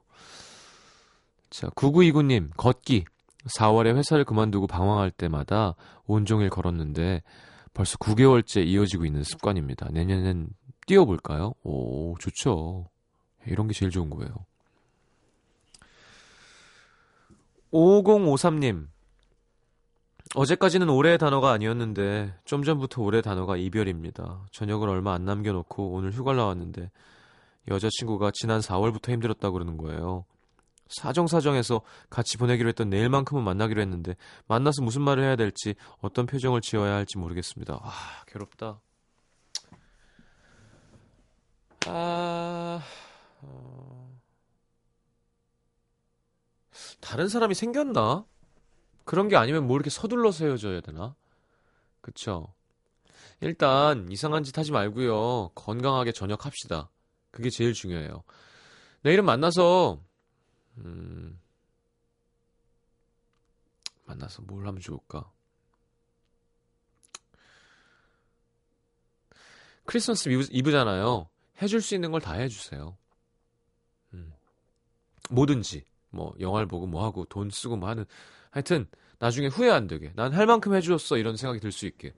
자, 1.48 1.68
9929님, 1.70 2.50
걷기. 2.56 3.06
4월에 3.56 3.96
회사를 3.96 4.26
그만두고 4.26 4.66
방황할 4.66 5.10
때마다 5.10 5.74
온종일 6.04 6.50
걸었는데 6.50 7.22
벌써 7.72 7.96
9개월째 7.96 8.66
이어지고 8.66 9.06
있는 9.06 9.24
습관입니다. 9.24 9.88
내년엔 9.90 10.50
뛰어볼까요? 10.86 11.54
오, 11.62 12.14
좋죠. 12.18 12.90
이런 13.46 13.66
게 13.66 13.74
제일 13.74 13.90
좋은 13.90 14.10
거예요. 14.10 14.34
5053님, 17.72 18.88
어제까지는 20.34 20.88
올해의 20.88 21.18
단어가 21.18 21.50
아니었는데 21.50 22.34
좀 22.44 22.62
전부터 22.62 23.02
올해의 23.02 23.22
단어가 23.22 23.56
이별입니다. 23.56 24.46
저녁을 24.52 24.88
얼마 24.88 25.12
안 25.14 25.24
남겨놓고 25.24 25.92
오늘 25.92 26.12
휴가를 26.12 26.38
나왔는데 26.38 26.90
여자친구가 27.68 28.30
지난 28.32 28.60
4월부터 28.60 29.10
힘들었다고 29.10 29.54
그러는 29.54 29.76
거예요. 29.76 30.24
사정사정해서 30.88 31.82
같이 32.10 32.36
보내기로 32.36 32.68
했던 32.68 32.90
내일만큼은 32.90 33.44
만나기로 33.44 33.80
했는데 33.80 34.16
만나서 34.46 34.82
무슨 34.82 35.02
말을 35.02 35.22
해야 35.22 35.36
될지 35.36 35.74
어떤 36.00 36.26
표정을 36.26 36.60
지어야 36.60 36.94
할지 36.94 37.18
모르겠습니다. 37.18 37.80
아 37.82 37.92
괴롭다. 38.26 38.80
아... 41.86 42.80
어... 43.42 44.20
다른 47.00 47.28
사람이 47.28 47.54
생겼나? 47.54 48.24
그런 49.04 49.28
게 49.28 49.36
아니면 49.36 49.66
뭐 49.66 49.76
이렇게 49.76 49.90
서둘러서 49.90 50.44
헤어져야 50.44 50.80
되나? 50.80 51.16
그쵸? 52.00 52.54
일단 53.40 54.10
이상한 54.10 54.44
짓 54.44 54.56
하지 54.58 54.70
말고요. 54.72 55.50
건강하게 55.54 56.12
저녁합시다. 56.12 56.90
그게 57.30 57.50
제일 57.50 57.72
중요해요. 57.72 58.22
내일은 59.02 59.24
만나서 59.24 60.00
음, 60.78 61.40
만나서 64.04 64.42
뭘 64.42 64.66
하면 64.66 64.80
좋을까? 64.80 65.30
크리스마스 69.84 70.28
이브, 70.28 70.70
잖아요 70.70 71.28
해줄 71.62 71.82
수 71.82 71.94
있는 71.94 72.10
걸 72.12 72.20
다 72.20 72.34
해주세요. 72.34 72.96
음. 75.30 75.34
뭐든지 75.34 75.84
뭐 76.10 76.34
영화를 76.40 76.66
보고 76.66 76.86
뭐 76.86 77.04
하고 77.04 77.24
돈 77.26 77.50
쓰고 77.50 77.76
뭐 77.76 77.88
하는 77.88 78.04
하여튼 78.50 78.86
나중에 79.18 79.46
후회 79.48 79.70
안 79.70 79.86
되게 79.86 80.12
난 80.16 80.32
할 80.34 80.46
만큼 80.46 80.74
해줬어 80.74 81.16
이런 81.18 81.36
생각이 81.36 81.60
들 81.60 81.72
수 81.72 81.86
있게 81.86 82.12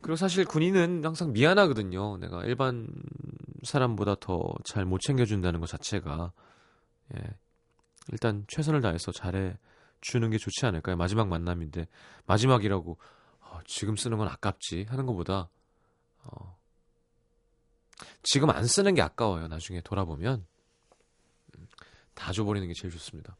그리고 0.00 0.16
사실 0.16 0.44
군인은 0.46 1.04
항상 1.04 1.32
미안하거든요. 1.32 2.16
내가 2.18 2.44
일반 2.44 2.88
사람보다 3.64 4.14
더 4.20 4.54
잘 4.64 4.84
못 4.86 5.00
챙겨준다는 5.00 5.60
것 5.60 5.68
자체가 5.68 6.32
예. 7.16 7.22
일단 8.12 8.44
최선을 8.48 8.80
다해서 8.80 9.12
잘해 9.12 9.58
주는 10.00 10.30
게 10.30 10.38
좋지 10.38 10.64
않을까요? 10.64 10.96
마지막 10.96 11.28
만남인데 11.28 11.86
마지막이라고 12.26 12.96
어, 13.40 13.58
지금 13.66 13.96
쓰는 13.96 14.16
건 14.16 14.28
아깝지 14.28 14.86
하는 14.88 15.04
것보다 15.06 15.50
어, 16.24 16.56
지금 18.22 18.48
안 18.50 18.66
쓰는 18.66 18.94
게 18.94 19.02
아까워요. 19.02 19.48
나중에 19.48 19.80
돌아보면 19.82 20.40
음, 20.40 20.46
다 22.20 22.32
줘버리는 22.32 22.68
게 22.68 22.74
제일 22.74 22.92
좋습니다. 22.92 23.36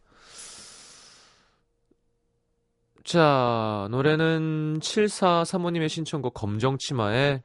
자 3.04 3.86
노래는 3.90 4.78
7435님의 4.80 5.88
신청곡 5.88 6.32
검정치마의 6.34 7.42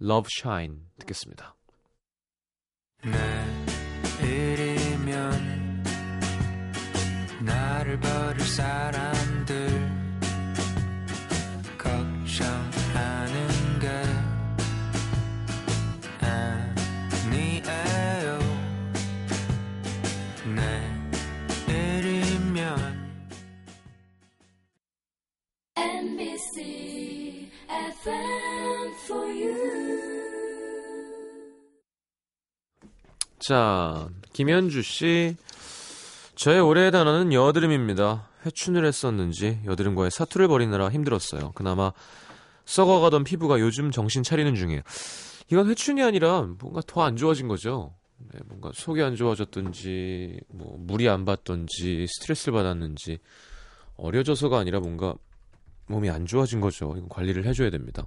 Love 0.00 0.28
Shine 0.40 0.76
듣겠습니다. 0.98 1.54
내일이면 4.22 5.84
나를 7.44 8.00
버릴 8.00 8.40
사람 8.40 9.05
MBC 26.06 27.48
FM 27.68 28.92
for 29.04 29.26
you 29.26 29.56
자, 33.40 34.08
김현주 34.32 34.82
씨 34.82 35.36
저의 36.36 36.60
올해의 36.60 36.92
단어는 36.92 37.32
여드름입니다. 37.32 38.28
회춘을 38.46 38.84
했었는지 38.84 39.58
여드름과의 39.64 40.12
사투를 40.12 40.46
벌이느라 40.46 40.90
힘들었어요. 40.90 41.50
그나마 41.56 41.92
썩어가던 42.66 43.24
피부가 43.24 43.58
요즘 43.58 43.90
정신 43.90 44.22
차리는 44.22 44.54
중이에요. 44.54 44.82
이건 45.50 45.68
회춘이 45.68 46.02
아니라 46.04 46.42
뭔가 46.60 46.82
더 46.86 47.02
안 47.02 47.16
좋아진 47.16 47.48
거죠. 47.48 47.94
네, 48.32 48.38
뭔가 48.46 48.70
속이 48.72 49.02
안 49.02 49.16
좋아졌던지, 49.16 50.38
뭐 50.48 50.76
물이 50.78 51.08
안 51.08 51.24
받던지, 51.24 52.06
스트레스를 52.08 52.54
받았는지 52.54 53.18
어려져서가 53.96 54.58
아니라 54.58 54.78
뭔가 54.80 55.14
몸이 55.86 56.10
안 56.10 56.26
좋아진 56.26 56.60
거죠. 56.60 56.94
이건 56.96 57.08
관리를 57.08 57.44
해줘야 57.46 57.70
됩니다. 57.70 58.04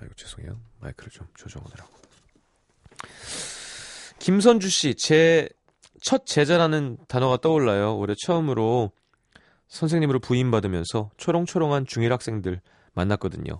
아이고 0.00 0.14
죄송해요. 0.14 0.60
마이크를 0.80 1.10
좀 1.10 1.26
조정하느라고. 1.34 1.90
김선주 4.18 4.68
씨, 4.68 4.94
제 4.94 5.48
첫 6.04 6.26
제자라는 6.26 6.98
단어가 7.08 7.38
떠올라요. 7.38 7.96
올해 7.96 8.14
처음으로 8.14 8.92
선생님으로 9.68 10.20
부임받으면서 10.20 11.10
초롱초롱한 11.16 11.86
중1 11.86 12.10
학생들 12.10 12.60
만났거든요. 12.92 13.58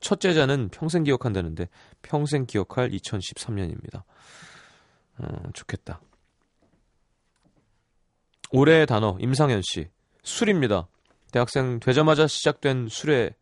첫 0.00 0.18
제자는 0.18 0.70
평생 0.70 1.04
기억한다는데 1.04 1.68
평생 2.02 2.44
기억할 2.44 2.90
2013년입니다. 2.90 4.02
어, 5.18 5.26
좋겠다. 5.54 6.00
올해의 8.50 8.86
단어 8.86 9.16
임상현 9.20 9.62
씨 9.62 9.88
술입니다. 10.24 10.88
대학생 11.32 11.80
되자마자 11.80 12.26
시작된 12.26 12.88
술에 12.88 13.34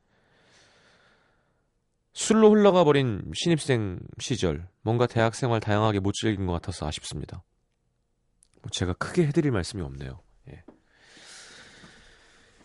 술로 2.13 2.51
흘러가 2.51 2.85
버린 2.85 3.23
신입생 3.35 3.99
시절 4.21 4.69
뭔가 4.83 5.07
대학 5.07 5.35
생활 5.35 5.61
다양하게 5.61 6.01
못 6.01 6.13
즐긴 6.13 6.47
것 6.47 6.53
같아서 6.53 6.87
아쉽습니다. 6.87 7.43
뭐 8.63 8.71
제가 8.71 8.95
크게 8.95 9.27
해드릴 9.27 9.51
말씀이 9.51 9.83
없네요. 9.83 10.21
예. 10.51 10.63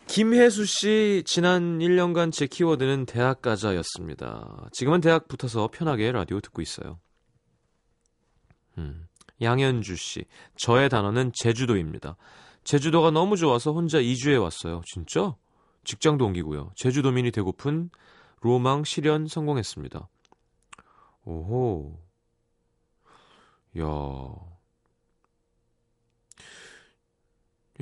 김혜수 0.08 0.66
씨 0.66 1.24
지난 1.26 1.80
1년간 1.80 2.32
제 2.32 2.46
키워드는 2.46 3.06
대학 3.08 3.42
가자였습니다. 3.42 4.70
지금은 4.72 5.02
대학 5.02 5.28
붙어서 5.28 5.70
편하게 5.74 6.12
라디오 6.12 6.40
듣고 6.40 6.62
있어요. 6.62 7.00
음. 8.78 9.08
양현주 9.42 9.96
씨 9.96 10.26
저의 10.58 10.90
단어는 10.90 11.32
제주도입니다. 11.34 12.18
제주도가 12.64 13.12
너무 13.12 13.36
좋아서 13.36 13.72
혼자 13.72 14.00
2주에 14.00 14.42
왔어요. 14.42 14.82
진짜? 14.86 15.36
직장도 15.84 16.26
옮기고요. 16.26 16.72
제주도민이 16.76 17.32
되고픈 17.32 17.90
로망 18.42 18.84
실현 18.84 19.28
성공했습니다. 19.28 20.08
오호. 21.26 22.00
야. 23.80 23.86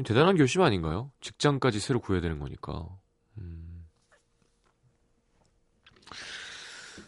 대단한 0.04 0.36
결심 0.36 0.62
아닌가요? 0.62 1.12
직장까지 1.22 1.80
새로 1.80 2.00
구해야 2.00 2.22
되는 2.22 2.40
거니까. 2.40 2.88
음. 3.40 3.86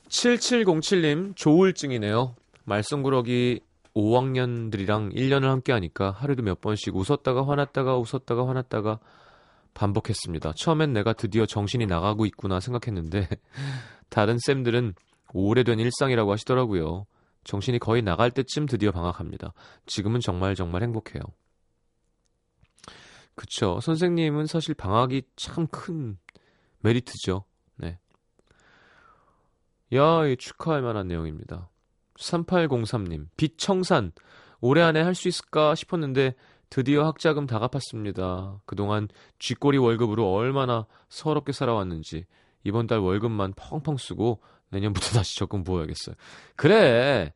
7707님, 0.08 1.36
조울증이네요. 1.36 2.36
말썽구러기 2.65 3.62
5학년들이랑 3.95 5.13
1년을 5.15 5.43
함께 5.43 5.71
하니까 5.73 6.12
하루도 6.12 6.43
몇 6.43 6.62
번씩 6.62 6.95
웃었다가 6.95 7.47
화났다가 7.47 7.97
웃었다가 7.97 8.47
화났다가 8.47 8.99
반복했습니다. 9.73 10.54
처음엔 10.56 10.93
내가 10.93 11.13
드디어 11.13 11.45
정신이 11.45 11.86
나가고 11.86 12.25
있구나 12.25 12.60
생각했는데 12.60 13.28
다른 14.10 14.38
쌤들은 14.39 14.93
오래된 15.34 15.80
일상이라고 15.80 16.32
하시더라고요. 16.32 17.06
정신이 17.43 17.80
거의 17.80 18.02
나갈 18.02 18.32
때쯤 18.32 18.65
드디어 18.65 18.91
방학합니다. 18.91 19.54
지금은 19.86 20.19
정말 20.19 20.56
정말 20.56 20.84
행복해요. 20.84 21.21
그쵸. 23.36 23.80
선생님은 23.82 24.47
사실 24.47 24.73
방학이 24.75 25.23
참 25.36 25.67
큰 25.67 26.17
메리트죠. 26.82 27.45
네. 27.78 27.99
야, 29.93 30.25
이 30.25 30.38
축하할 30.38 30.82
만한 30.82 31.08
내용입니다. 31.08 31.69
3803님, 32.19 33.27
빛청산. 33.38 34.12
올해 34.62 34.82
안에 34.82 35.01
할 35.01 35.15
수 35.15 35.27
있을까 35.27 35.73
싶었는데 35.75 36.36
드디어 36.69 37.05
학자금 37.05 37.47
다 37.47 37.60
갚았습니다. 37.60 38.62
그동안 38.65 39.08
쥐꼬리 39.39 39.77
월급으로 39.77 40.32
얼마나 40.32 40.86
서럽게 41.10 41.51
살아왔는지 41.51 42.25
이번 42.63 42.86
달 42.88 42.99
월급만 42.99 43.53
펑펑 43.55 43.97
쓰고 43.97 44.41
내년부터 44.69 45.08
다시 45.17 45.38
적금 45.38 45.63
부어야겠어요. 45.63 46.15
그래. 46.55 47.34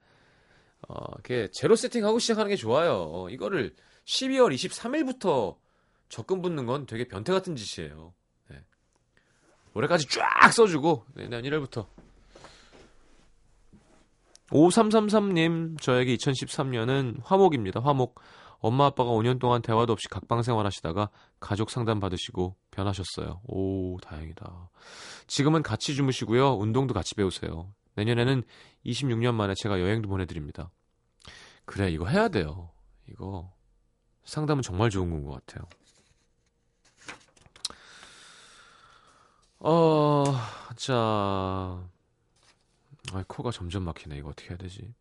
어, 0.87 0.95
이렇게 1.13 1.49
제로 1.53 1.75
세팅하고 1.75 2.19
시작하는 2.19 2.49
게 2.49 2.55
좋아요. 2.55 3.27
이거를 3.29 3.73
12월 4.05 4.53
23일부터 4.53 5.55
적금 6.09 6.41
붓는 6.41 6.65
건 6.65 6.85
되게 6.85 7.07
변태 7.07 7.31
같은 7.31 7.55
짓이에요. 7.55 8.13
네. 8.49 8.57
올해까지 9.73 10.07
쫙 10.09 10.51
써주고 10.51 11.05
내년 11.15 11.41
1월부터 11.43 11.87
5333님, 14.53 15.81
저에게 15.81 16.15
2013년은 16.15 17.21
화목입니다. 17.23 17.79
화목. 17.81 18.19
엄마 18.59 18.85
아빠가 18.85 19.09
5년 19.11 19.39
동안 19.39 19.61
대화도 19.61 19.91
없이 19.91 20.07
각방 20.07 20.41
생활하시다가 20.41 21.09
가족 21.41 21.69
상담 21.69 21.99
받으시고 21.99 22.55
변하셨어요. 22.71 23.41
오, 23.45 23.97
다행이다. 23.99 24.69
지금은 25.27 25.63
같이 25.63 25.95
주무시고요. 25.95 26.53
운동도 26.53 26.93
같이 26.93 27.15
배우세요. 27.15 27.73
내년에는 27.95 28.43
26년 28.85 29.33
만에 29.33 29.53
제가 29.55 29.81
여행도 29.81 30.07
보내드립니다. 30.07 30.71
그래, 31.65 31.89
이거 31.91 32.05
해야 32.07 32.29
돼요. 32.29 32.69
이거 33.09 33.51
상담은 34.23 34.61
정말 34.61 34.89
좋은 34.89 35.09
건 35.09 35.25
것 35.25 35.45
같아요. 35.45 35.67
어, 39.59 40.23
자, 40.75 41.89
아, 43.11 43.23
코가 43.27 43.51
점점 43.51 43.83
막히네. 43.83 44.17
이거 44.17 44.29
어떻게 44.29 44.49
해야 44.49 44.57
되지? 44.57 44.93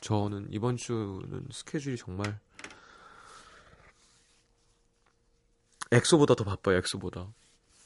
저는 0.00 0.48
이번 0.50 0.76
주는 0.76 1.46
스케줄이 1.50 1.96
정말 1.96 2.38
엑소보다 5.90 6.34
더 6.34 6.44
바빠요. 6.44 6.76
엑소보다. 6.78 7.32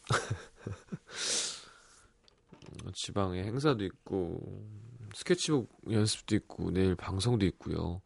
지방에 2.95 3.43
행사도 3.45 3.85
있고 3.85 4.67
스케치북 5.15 5.71
연습도 5.91 6.35
있고 6.37 6.71
내일 6.71 6.95
방송도 6.95 7.45
있고요. 7.47 8.01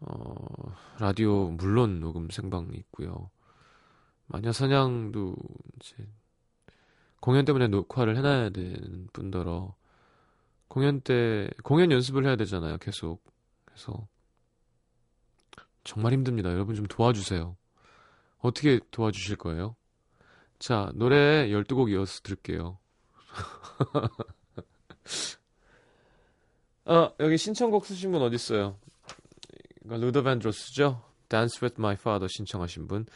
어, 0.00 0.76
라디오 0.98 1.50
물론 1.50 2.00
녹음 2.00 2.28
생방이 2.30 2.76
있고요. 2.76 3.30
마녀 4.26 4.52
사냥도 4.52 5.34
이제 5.76 5.96
공연 7.24 7.46
때문에 7.46 7.68
녹화를 7.68 8.18
해놔야 8.18 8.50
되는 8.50 9.08
뿐더러 9.14 9.74
공연 10.68 11.00
때 11.00 11.48
공연 11.62 11.90
연습을 11.90 12.26
해야 12.26 12.36
되잖아요. 12.36 12.76
계속 12.76 13.24
그래서 13.64 14.06
정말 15.84 16.12
힘듭니다. 16.12 16.52
여러분 16.52 16.74
좀 16.74 16.84
도와주세요. 16.86 17.56
어떻게 18.40 18.78
도와주실 18.90 19.36
거예요? 19.36 19.74
자 20.58 20.92
노래 20.96 21.48
12곡 21.48 21.90
이어서 21.92 22.20
들을게요. 22.20 22.76
아 26.84 27.10
여기 27.20 27.38
신청곡 27.38 27.86
쓰신 27.86 28.12
분 28.12 28.20
어디 28.20 28.34
있어요? 28.34 28.76
이거 29.82 29.96
루더 29.96 30.24
밴드로스죠? 30.24 31.02
Dance 31.30 31.60
with 31.62 31.76
My 31.78 31.94
Father 31.94 32.28
신청하신 32.30 32.86
분 32.86 33.06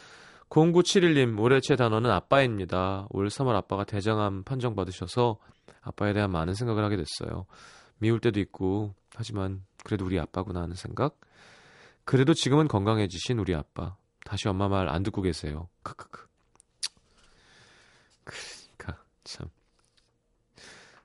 0971님, 0.51 1.39
올해 1.41 1.61
제 1.61 1.77
단어는 1.77 2.11
아빠입니다. 2.11 3.07
올 3.11 3.29
3월 3.29 3.55
아빠가 3.55 3.85
대장암 3.85 4.45
판정받으셔서 4.45 5.39
아빠에 5.83 6.13
대한 6.13 6.31
많은 6.31 6.55
생각을 6.55 6.85
하게 6.85 6.97
됐어요. 6.97 7.47
미울 7.99 8.21
때도 8.21 8.41
있고, 8.41 8.95
하지만 9.15 9.65
그래도 9.85 10.05
우리 10.07 10.19
아빠구나 10.19 10.63
하는 10.63 10.75
생각? 10.75 11.19
그래도 12.05 12.33
지금은 12.33 12.69
건강해지신 12.69 13.39
우리 13.39 13.55
아빠. 13.55 13.97
다시 14.25 14.49
엄마 14.49 14.69
말 14.69 14.89
안 14.89 15.03
듣고 15.03 15.23
계세요. 15.23 15.69
크크크. 15.83 16.27
그러니까, 18.25 19.03
참. 19.25 19.49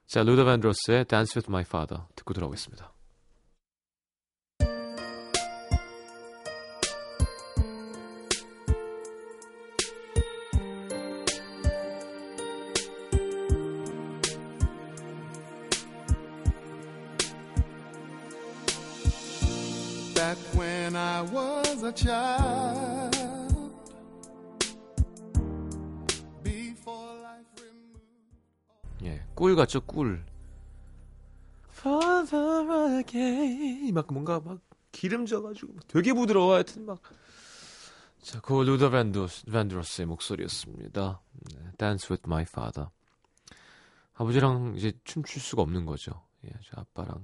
자, 0.07 0.23
루더 0.23 0.45
밴드로스의 0.45 1.05
Dance 1.05 1.39
with 1.39 1.49
My 1.49 1.63
Father 1.67 2.05
듣고 2.15 2.33
들어오겠습니다. 2.33 2.93
예, 29.03 29.21
꿀 29.35 29.55
같죠, 29.55 29.81
꿀. 29.81 30.25
Father 31.69 32.97
again. 32.99 33.91
막 33.93 34.07
뭔가 34.11 34.39
막 34.39 34.59
기름져가지고 34.91 35.73
되게 35.87 36.13
부드러워 36.13 36.53
하여튼 36.55 36.85
막. 36.85 37.01
자, 38.21 38.39
그 38.39 38.53
루더 38.53 38.89
밴드로스, 38.89 39.45
밴드로스의 39.47 40.05
목소리였습니다. 40.07 41.21
네, 41.53 41.59
Dance 41.77 42.07
with 42.09 42.23
my 42.25 42.43
father. 42.43 42.89
아버지랑 44.13 44.75
이제 44.77 44.93
춤출 45.03 45.41
수가 45.41 45.61
없는 45.63 45.85
거죠. 45.85 46.23
예, 46.45 46.51
저 46.63 46.79
아빠랑 46.79 47.21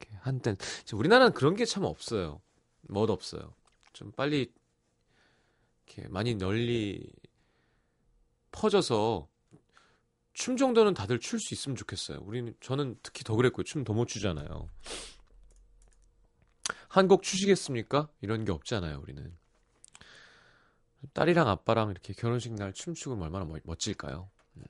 이렇게 0.00 0.16
한땐 0.20 0.56
우리나라는 0.92 1.32
그런 1.32 1.54
게 1.54 1.64
참 1.64 1.84
없어요. 1.84 2.40
멋 2.82 3.08
없어요. 3.08 3.54
좀 3.94 4.12
빨리 4.12 4.52
이렇게 5.86 6.08
많이 6.08 6.34
널리 6.34 7.10
퍼져서 8.52 9.28
춤 10.34 10.56
정도는 10.56 10.94
다들 10.94 11.20
출 11.20 11.38
수 11.40 11.54
있으면 11.54 11.76
좋겠어요. 11.76 12.18
우리는 12.22 12.54
저는 12.60 12.98
특히 13.02 13.24
더 13.24 13.34
그랬고요. 13.36 13.64
춤 13.64 13.84
더 13.84 13.94
못 13.94 14.06
추잖아요. 14.08 14.68
한 16.88 17.08
곡 17.08 17.22
추시겠습니까? 17.22 18.08
이런 18.22 18.44
게 18.44 18.52
없잖아요. 18.52 19.00
우리는 19.00 19.36
딸이랑 21.12 21.48
아빠랑 21.48 21.90
이렇게 21.90 22.14
결혼식 22.14 22.52
날 22.54 22.72
춤추고 22.72 23.22
얼마나 23.22 23.44
멋- 23.44 23.60
멋질까요? 23.64 24.30
음. 24.56 24.62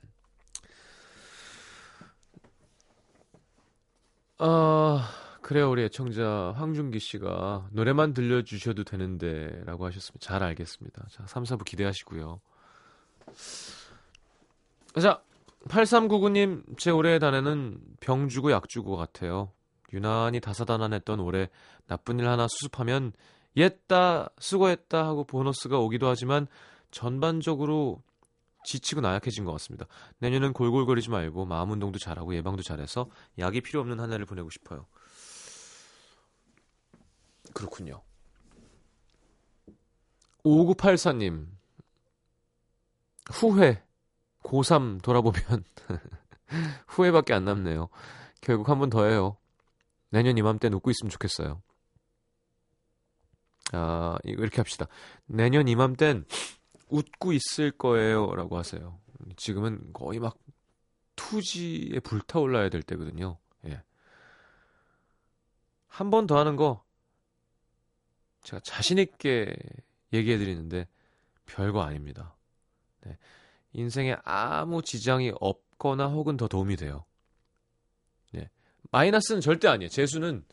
아 4.37 5.09
그래요 5.45 5.69
우리 5.69 5.83
애청자 5.83 6.53
황준기 6.55 6.99
씨가 6.99 7.67
노래만 7.71 8.15
들려주셔도 8.15 8.83
되는데 8.83 9.61
라고 9.65 9.85
하셨습니다. 9.85 10.25
잘 10.25 10.41
알겠습니다. 10.41 11.05
자 11.11 11.23
3, 11.27 11.43
4부 11.43 11.63
기대하시고요. 11.65 12.41
자 14.99 15.21
8399님, 15.67 16.79
제 16.79 16.89
올해의 16.89 17.19
단어는 17.19 17.79
병 17.99 18.27
주고 18.27 18.51
약 18.51 18.67
주고 18.67 18.97
같아요. 18.97 19.51
유난히 19.93 20.39
다사다난했던 20.39 21.19
올해 21.19 21.51
나쁜 21.85 22.17
일 22.17 22.27
하나 22.27 22.47
수습하면 22.47 23.13
옛다, 23.55 24.29
수고했다 24.39 25.05
하고 25.05 25.25
보너스가 25.25 25.77
오기도 25.77 26.07
하지만 26.07 26.47
전반적으로 26.89 28.01
지치고 28.63 29.01
나약해진 29.01 29.45
것 29.45 29.51
같습니다. 29.51 29.85
내년은 30.17 30.53
골골거리지 30.53 31.11
말고 31.11 31.45
마음 31.45 31.69
운동도 31.69 31.99
잘하고 31.99 32.33
예방도 32.33 32.63
잘해서 32.63 33.11
약이 33.37 33.61
필요 33.61 33.79
없는 33.81 33.99
한 33.99 34.11
해를 34.11 34.25
보내고 34.25 34.49
싶어요. 34.49 34.87
그렇군요. 37.55 38.03
5984님, 40.43 41.47
후회. 43.31 43.81
고3 44.43 45.01
돌아보면 45.01 45.63
후회밖에 46.87 47.33
안 47.33 47.45
남네요. 47.45 47.89
결국 48.41 48.69
한 48.69 48.77
번 48.77 48.91
더 48.91 49.05
해요. 49.05 49.37
내년 50.11 50.37
이맘때는 50.37 50.75
웃고 50.77 50.91
있으면 50.91 51.09
좋겠어요. 51.09 51.63
아, 53.73 54.17
이렇게 54.23 54.57
합시다. 54.57 54.85
내년 55.25 55.67
이맘땐 55.67 56.25
웃고 56.89 57.33
있을 57.33 57.71
거예요. 57.71 58.35
라고 58.35 58.55
하세요. 58.57 58.99
지금은 59.37 59.93
거의 59.93 60.19
막 60.19 60.37
투지에 61.15 61.99
불타올라야 62.01 62.69
될 62.69 62.83
때거든요. 62.83 63.39
예. 63.65 63.81
한 65.87 66.11
번 66.11 66.27
더 66.27 66.37
하는 66.37 66.55
거 66.55 66.84
제가 68.45 68.59
자신있게 68.61 69.53
얘기해 70.13 70.37
드리는데 70.37 70.87
별거 71.47 71.81
아닙니다. 71.81 72.35
네. 73.01 73.17
인생에 73.73 74.15
아무 74.23 74.83
지장이 74.83 75.33
없거나 75.39 76.07
혹은 76.07 76.37
더 76.37 76.47
도움이 76.47 76.75
돼요. 76.77 77.05
네. 78.31 78.49
마이너스는 78.91 79.41
절대 79.41 79.67
아니에요. 79.67 79.89
재수는 79.89 80.45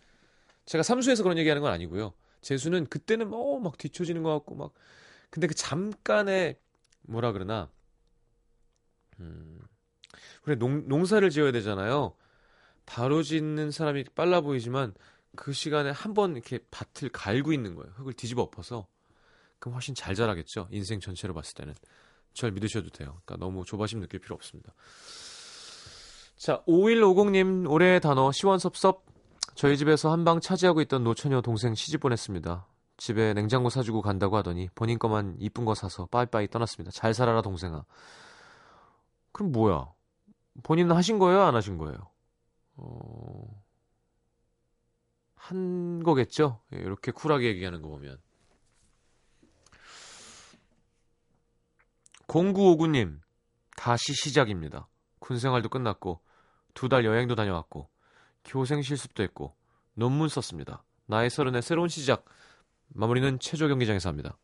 제가 0.65 0.83
삼수해서 0.83 1.23
그런 1.23 1.37
얘기하는 1.37 1.61
건 1.61 1.71
아니고요. 1.71 2.15
재수는 2.41 2.87
그때는 2.87 3.29
뭐막 3.29 3.77
뒤처지는 3.77 4.23
것 4.23 4.33
같고 4.33 4.55
막 4.55 4.73
근데 5.29 5.47
그 5.47 5.55
잠깐의 5.55 6.59
뭐라 7.03 7.33
그러나 7.33 7.71
음 9.21 9.61
우리 10.47 10.57
농, 10.57 10.89
농사를 10.89 11.29
지어야 11.29 11.53
되잖아요. 11.53 12.17
바로 12.87 13.23
짓는 13.23 13.71
사람이 13.71 14.05
빨라 14.15 14.41
보이지만 14.41 14.95
그 15.37 15.53
시간에 15.53 15.91
한 15.91 16.15
번 16.15 16.33
이렇게 16.37 16.59
밭을 16.71 17.09
갈고 17.11 17.53
있는 17.53 17.75
거예요. 17.75 17.93
흙을 17.97 18.13
뒤집어 18.15 18.43
엎어서. 18.43 18.87
그럼 19.59 19.75
훨씬 19.75 19.95
잘 19.95 20.15
자라겠죠. 20.15 20.69
인생 20.71 21.01
전체로 21.01 21.35
봤을 21.35 21.55
때는. 21.55 21.75
절 22.35 22.51
믿으셔도 22.53 22.91
돼요. 22.91 23.21
그러니까 23.25 23.37
너무 23.45 23.65
조바심 23.65 24.01
느낄 24.01 24.21
필요 24.21 24.35
없습니다. 24.35 24.73
자, 26.37 26.63
5150님 26.67 27.71
올해의 27.71 28.01
단어 28.01 28.33
시원섭섭. 28.33 29.05
저희 29.55 29.77
집에서 29.77 30.11
한방 30.11 30.41
차지하고 30.41 30.81
있던 30.83 31.05
노처녀 31.05 31.41
동생 31.43 31.75
시집 31.75 32.01
보냈습니다. 32.01 32.67
집에 32.97 33.35
냉장고 33.35 33.69
사주고 33.71 34.01
간다고 34.03 34.37
하더니 34.37 34.69
본인 34.75 34.99
거만 34.99 35.37
이쁜 35.39 35.65
거 35.65 35.75
사서 35.75 36.07
빠이빠이 36.07 36.49
떠났습니다. 36.49 36.91
잘 36.91 37.15
살아라 37.15 37.43
동생아. 37.43 37.85
그럼 39.33 39.53
뭐야? 39.53 39.93
본인은 40.63 40.95
하신 40.97 41.19
거예요? 41.19 41.43
안 41.43 41.55
하신 41.55 41.79
거예요? 41.79 41.97
어... 42.77 43.62
한 45.43 46.05
거겠죠? 46.05 46.61
예, 46.73 46.77
이렇게 46.79 47.11
쿨하게 47.11 47.49
얘기하는 47.49 47.83
거 47.83 47.89
보면. 47.89 48.17
0959님, 52.29 53.21
다시 53.77 54.15
시작입니다. 54.15 54.89
군 55.19 55.39
생활도 55.39 55.69
끝났고, 55.69 56.21
두 56.75 56.89
달 56.89 57.05
여행도 57.05 57.35
다녀왔고, 57.35 57.91
교생 58.45 58.83
실습도 58.83 59.25
했고, 59.25 59.57
논문 59.95 60.29
썼습니다. 60.29 60.85
나의 61.07 61.29
서른의 61.29 61.61
새로운 61.63 61.89
시작. 61.89 62.25
마무리는 62.95 63.39
체조 63.41 63.67
경기장에서 63.67 64.09
합니다. 64.09 64.39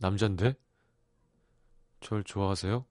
남잔데? 0.00 0.54
절 2.00 2.24
좋아하세요? 2.24 2.84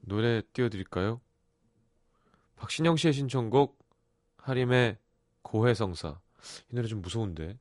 노래 0.00 0.40
띄워드릴까요? 0.54 1.20
박신영 2.58 2.96
씨의 2.96 3.12
신청곡 3.12 3.78
하림의 4.38 4.98
고해성사. 5.42 6.20
이 6.70 6.74
노래 6.74 6.86
좀 6.86 7.00
무서운데 7.00 7.58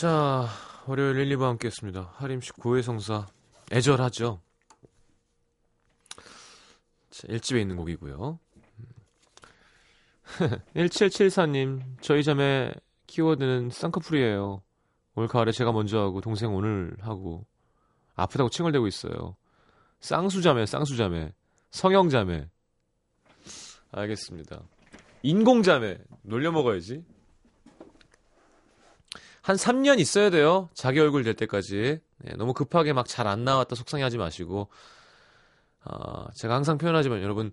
자 0.00 0.48
월요일 0.86 1.18
1, 1.30 1.36
2부 1.36 1.42
함께 1.42 1.66
했습니다. 1.66 2.10
하림 2.14 2.40
씨 2.40 2.52
고해성사 2.52 3.26
애절하죠? 3.70 4.40
자, 7.10 7.28
1집에 7.28 7.60
있는 7.60 7.76
곡이고요. 7.76 8.38
1774님 10.74 11.82
저희 12.00 12.24
자매 12.24 12.72
키워드는 13.08 13.68
쌍꺼풀이에요. 13.68 14.62
올 15.16 15.28
가을에 15.28 15.52
제가 15.52 15.70
먼저 15.70 15.98
하고 15.98 16.22
동생 16.22 16.54
오늘 16.54 16.96
하고 17.00 17.44
아프다고 18.14 18.48
칭얼대고 18.48 18.86
있어요. 18.86 19.36
쌍수자매 20.00 20.64
쌍수자매 20.64 21.34
성형자매. 21.72 22.48
알겠습니다. 23.92 24.62
인공자매 25.22 25.98
놀려 26.22 26.52
먹어야지 26.52 27.04
한 29.42 29.56
3년 29.56 29.98
있어야 30.00 30.30
돼요. 30.30 30.68
자기 30.74 31.00
얼굴 31.00 31.24
될 31.24 31.34
때까지. 31.34 32.00
네, 32.18 32.32
너무 32.36 32.52
급하게 32.54 32.92
막 32.92 33.06
잘 33.06 33.26
안 33.26 33.44
나왔다 33.44 33.74
속상해하지 33.76 34.18
마시고. 34.18 34.68
아, 35.82 36.28
제가 36.34 36.54
항상 36.54 36.78
표현하지만 36.78 37.22
여러분 37.22 37.52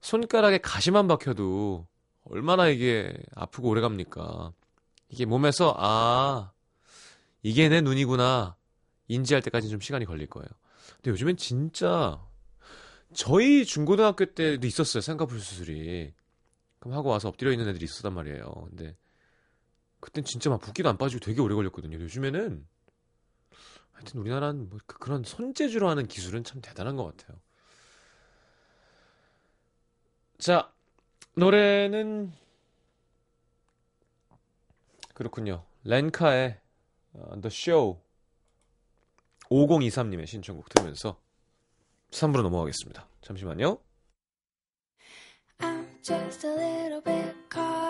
손가락에 0.00 0.58
가시만 0.58 1.06
박혀도 1.08 1.86
얼마나 2.24 2.68
이게 2.68 3.12
아프고 3.34 3.68
오래 3.68 3.80
갑니까? 3.80 4.52
이게 5.08 5.24
몸에서 5.24 5.74
아 5.78 6.52
이게 7.42 7.68
내 7.68 7.80
눈이구나 7.80 8.56
인지할 9.08 9.42
때까지 9.42 9.68
좀 9.70 9.80
시간이 9.80 10.04
걸릴 10.04 10.26
거예요. 10.28 10.48
근데 10.96 11.10
요즘엔 11.12 11.36
진짜 11.36 12.20
저희 13.14 13.64
중고등학교 13.64 14.26
때도 14.26 14.66
있었어요 14.66 15.00
쌍꺼풀 15.00 15.38
수술이. 15.40 16.12
그럼 16.80 16.96
하고 16.96 17.10
와서 17.10 17.28
엎드려 17.28 17.52
있는 17.52 17.68
애들이 17.68 17.84
있었단 17.84 18.12
말이에요. 18.12 18.44
근데 18.70 18.96
그땐 20.00 20.24
진짜 20.24 20.50
막 20.50 20.60
붓기도 20.60 20.88
안 20.88 20.96
빠지고 20.96 21.20
되게 21.20 21.40
오래 21.40 21.54
걸렸거든요. 21.54 21.98
요즘에는 22.00 22.66
하여튼 23.92 24.20
우리나라는 24.20 24.68
뭐 24.68 24.78
그- 24.86 24.98
그런 24.98 25.24
손재주로 25.24 25.88
하는 25.88 26.06
기술은 26.06 26.44
참 26.44 26.60
대단한 26.60 26.96
것 26.96 27.04
같아요. 27.16 27.40
자, 30.38 30.72
노래는 31.34 32.32
그렇군요. 35.14 35.64
렌카의 35.82 36.60
어, 37.14 37.40
The 37.40 37.48
Show 37.52 38.00
5023님의 39.50 40.26
신청곡 40.26 40.68
들으면서 40.68 41.20
3부로 42.10 42.42
넘어가겠습니다. 42.42 43.08
잠시만요. 43.22 43.78
I'm 45.58 45.86
just 46.02 46.46
a 46.46 46.52
little 46.54 47.02
bit 47.02 47.34
caught 47.50 47.87